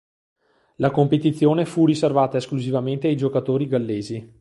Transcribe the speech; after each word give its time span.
La 0.77 0.89
competizione 0.89 1.63
fu 1.63 1.85
riservata 1.85 2.35
esclusivamente 2.37 3.07
ai 3.07 3.15
giocatori 3.15 3.67
gallesi. 3.67 4.33